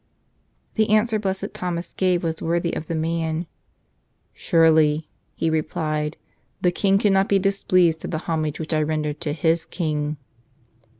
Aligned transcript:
The 0.73 0.89
answer 0.89 1.19
Blessed 1.19 1.53
Thomas 1.53 1.93
gave 1.95 2.23
was 2.23 2.41
worthy 2.41 2.73
of 2.75 2.87
the 2.87 2.95
man. 2.95 3.45
"Surely," 4.33 5.07
he 5.35 5.47
replied, 5.47 6.17
"the 6.59 6.71
king 6.71 6.97
cannot 6.97 7.29
be 7.29 7.37
displeased 7.37 8.03
at 8.03 8.09
the 8.09 8.17
homage 8.17 8.59
which 8.59 8.73
I 8.73 8.81
render 8.81 9.13
to 9.13 9.31
his 9.31 9.63
King." 9.67 10.17